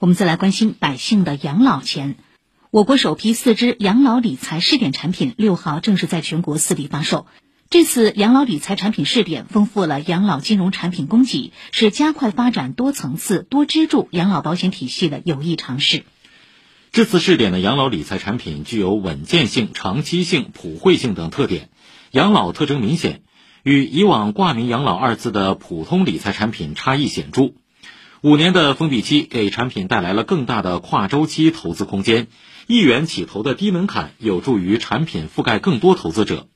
[0.00, 2.14] 我们再来关心百姓的养老钱。
[2.70, 7.26] 我国首批四支养老理财试点产品六号正式在全国四地发售。
[7.68, 16.04] 这次养老理财产品试点丰富了养老金融产品供给，是加快发展多层次、多支柱养老保险体系的有益尝试。
[16.92, 21.70] 这次试点的养老理财产品具有稳健性、长期性、普惠性等特点，
[22.12, 23.22] 养老特征明显，
[23.64, 27.54] 与以往挂名“养老”二字的普通理财产品差异显著。
[28.20, 32.26] 五年的封闭期给产品带来了更大的跨周期投资空间，
[32.66, 36.48] 一元起投的低门槛有助于产品覆盖更多投资者。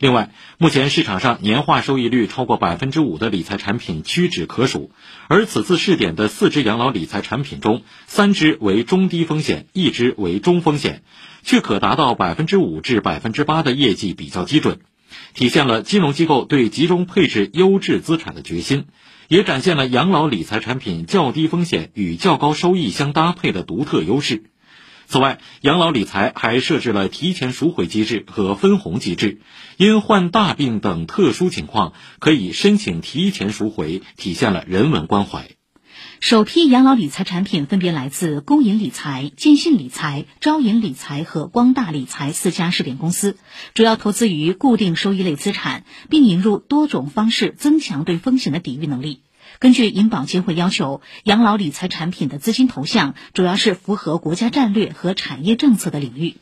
[0.00, 4.90] 另外，目前市场上年化收益率超过百分之五的理财产品屈指可数，
[5.28, 11.04] 而此次试点的四只养老理财产品中，三只为中低风险，一只为中风险，
[11.44, 14.80] 却可达到百分之五至百分之八的业绩比较基准，
[15.34, 18.86] 体现了金融机构对集中配置优质资产的决心。
[19.28, 24.44] 也展现了养老理财产品较低风险与较高收益相搭配的独特优势。
[25.08, 29.40] 此外，养老理财还设置了提前赎回机制和分红机制，
[29.76, 35.50] 因患大病等特殊情况可以申请提前赎回，体现了人文关怀。
[36.20, 43.36] 首批养老理财产品分别来自工银理财、建信理财、招银理财和光大理财四家试点公司，
[43.74, 49.20] 主要投资于固定收益类资产，并引入多种方式增强对风险的抵御能力。
[49.58, 56.36] 根据银保监会要求，养老理财产品的资金投向主要是符合国家战略和产业政策的领域。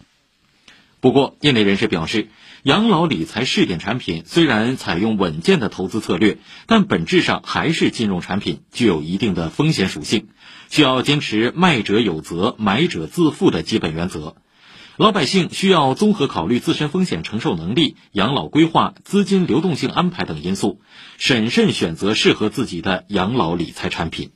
[1.04, 2.28] 不过，业内人士表示，
[2.62, 10.28] 养老理财试点产品虽然采用稳健的投资策略，但本质上还是金融产品，具有一定的风险属性，
[10.70, 14.36] 需要坚持卖者有责、买者自负的基本原则。
[14.96, 20.80] 老百姓需要综合考虑自身风险承受能力、养老规划、资金流动性安排等因素，
[21.18, 24.30] 审慎选择适合自己的养老理财产品。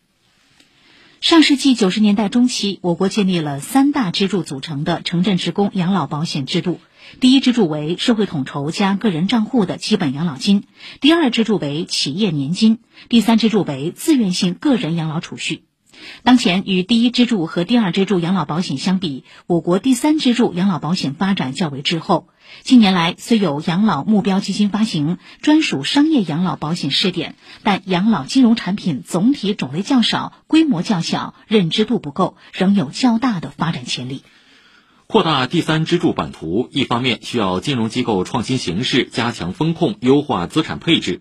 [1.20, 6.78] 上世纪九十年代中期，我国建立了三大支柱组成的城镇职工养老保险制度。
[7.18, 10.62] 第一支柱为社会统筹加个人账户的基本养老金，
[11.00, 12.78] 第二支柱为企业年金，
[13.08, 15.64] 第三支柱为自愿性个人养老储蓄。
[16.22, 22.28] 当前与第一支柱和第二支柱养老保险相比，我国第三支柱养老保险发展较为滞后。
[22.62, 34.22] 近年来，虽有养老目标基金发行、专属商业养老保险试点，但养老金融产品总体种类较少、规模较小、认知度不够，仍有较大的发展潜力。
[35.06, 41.20] 扩大第三支柱版图，一方面需要金融机构创新形式，加强风控，优化资产配置。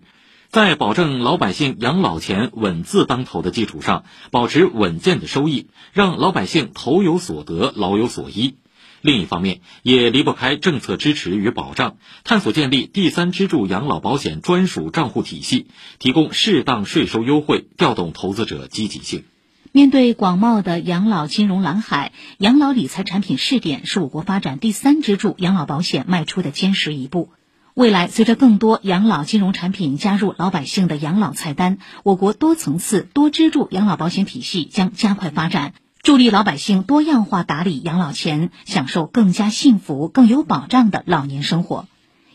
[0.50, 8.56] 在保证老百姓养老钱稳字当头的基础上，保持稳健的收益，让老百姓投有所得、老有所依。
[9.02, 15.66] 另一方面，也离不开政策支持与保障，探索建立第三支柱养老保险专属账户体系，
[15.98, 19.24] 提供适当税收优惠，调动投资者积极性。
[19.72, 27.28] 面对广袤的养老金融蓝海，养老理财产品试点是我国发展第三支柱养老保险迈出的坚实一步。
[27.78, 41.86] 未来，随着更多养老金融产品加入老百姓的养老菜单，我国多层次、多支柱养老保险体系将加快发展，助力老百姓多样化打理养老钱，享受更加幸福、更有保障的老年生活。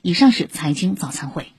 [0.01, 1.52] 以上是财经早餐会。